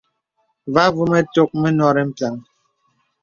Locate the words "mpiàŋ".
2.09-2.35